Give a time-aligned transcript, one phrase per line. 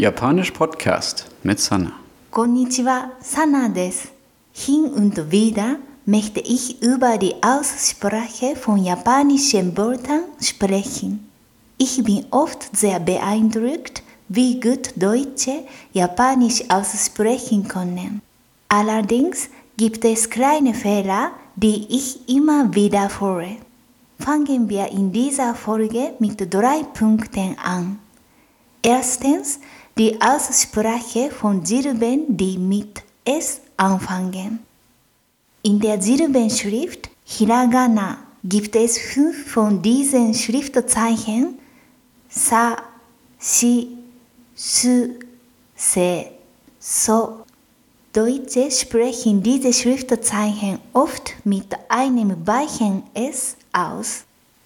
[0.00, 1.92] Japanisch Podcast mit Sana.
[2.30, 4.08] Konnichiwa, Sana des.
[4.50, 5.76] Hin und wieder
[6.06, 11.28] möchte ich über die Aussprache von japanischen Wörtern sprechen.
[11.76, 18.22] Ich bin oft sehr beeindruckt, wie gut Deutsche Japanisch aussprechen können.
[18.70, 23.56] Allerdings gibt es kleine Fehler, die ich immer wiederhole.
[24.18, 27.98] Fangen wir in dieser Folge mit drei Punkten an.
[28.82, 29.60] Erstens,
[30.00, 34.60] die Aussprache von Silben, die mit S anfangen.
[35.62, 41.58] In der Silbenschrift Hiragana gibt es fünf von diesen Schriftzeichen
[42.30, 42.78] Sa,
[43.38, 43.88] Shi,
[44.54, 45.18] Su,
[45.76, 46.30] Se,
[46.78, 47.44] So.
[48.14, 54.24] Deutsche sprechen diese Schriftzeichen oft mit einem weichen S aus.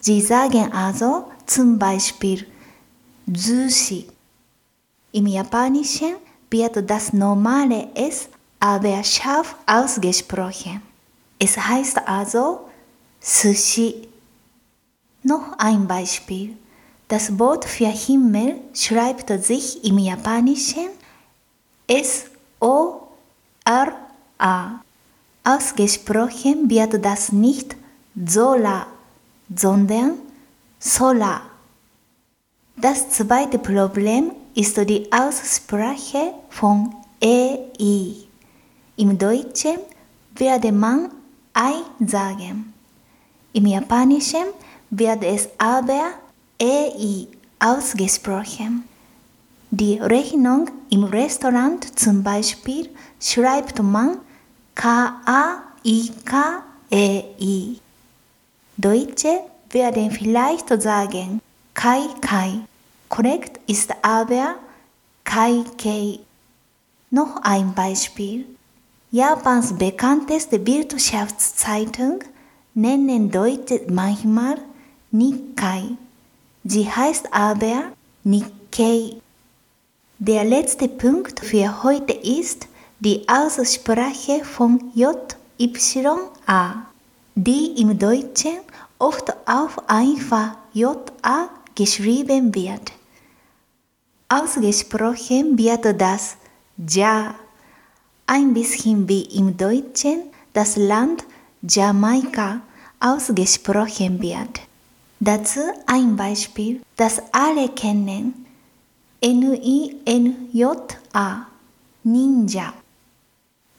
[0.00, 2.46] Sie sagen also zum Beispiel
[3.26, 4.06] Sushi.
[5.12, 6.16] Im Japanischen
[6.50, 8.28] wird das normale S
[8.60, 10.82] aber scharf ausgesprochen.
[11.38, 12.60] Es heißt also
[13.20, 14.08] Sushi.
[15.22, 16.56] Noch ein Beispiel.
[17.08, 20.88] Das Wort für Himmel schreibt sich im Japanischen
[21.86, 23.10] S-O-R-A.
[25.44, 27.76] Ausgesprochen wird das nicht
[28.24, 28.86] Sola,
[29.54, 30.14] sondern
[30.80, 31.42] Sola.
[32.76, 38.14] Das zweite Problem ist die Aussprache von EI.
[38.96, 39.76] Im Deutschen
[40.34, 41.10] würde man
[41.52, 42.72] Ei sagen.
[43.52, 44.46] Im Japanischen
[44.90, 46.12] wird es aber
[46.58, 48.84] EI ausgesprochen.
[49.70, 52.88] Die Rechnung im Restaurant zum Beispiel
[53.20, 54.18] schreibt man
[54.74, 55.60] K-A-I-K-E-I.
[58.78, 59.40] Deutsche
[59.70, 61.40] werden vielleicht sagen
[61.74, 62.60] Kai Kai.
[63.08, 64.56] Korrekt ist aber
[65.24, 66.18] Kai Kei.
[67.10, 68.46] Noch ein Beispiel.
[69.10, 72.20] Japans bekannteste Wirtschaftszeitung
[72.74, 74.58] nennen Deutsche manchmal
[75.10, 75.96] Nikkei.
[76.64, 77.92] Sie heißt aber
[78.24, 79.16] Nikkei.
[80.18, 82.66] Der letzte Punkt für heute ist
[83.00, 86.74] die Aussprache von J-Y-A,
[87.34, 88.58] die im Deutschen
[88.98, 92.95] oft auf einfach J-A geschrieben wird.
[94.28, 96.36] Ausgesprochen wird das
[96.76, 97.36] Ja,
[98.26, 101.24] ein bisschen wie im Deutschen das Land
[101.62, 102.60] Jamaika
[102.98, 104.62] ausgesprochen wird.
[105.20, 108.46] Dazu ein Beispiel, das alle kennen.
[109.20, 109.86] N-I-N-J-A,
[112.02, 112.74] Ninja.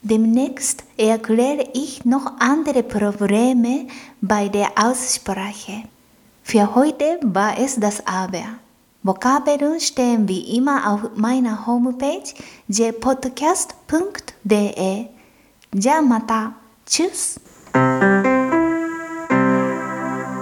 [0.00, 3.86] Demnächst erkläre ich noch andere Probleme
[4.22, 5.82] bei der Aussprache.
[6.42, 8.58] Für heute war es das Aber.
[9.03, 12.33] Vokabeln stehen wie immer auf meiner Homepage
[12.69, 13.73] jpodcast.de.
[15.75, 16.53] じゃあまた。
[16.85, 17.39] Tschüss!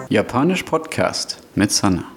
[0.10, 2.15] Japanisch Podcast mit Sana.